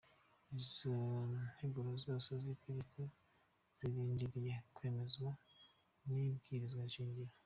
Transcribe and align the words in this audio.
Izo 0.59 0.95
nteguro 1.51 1.89
zose 2.05 2.29
z'itegeko 2.41 2.99
zirindiriye 3.75 4.53
kwemezwa 4.75 5.31
n'ibwirizwa 6.07 6.83
shingiro. 6.93 7.33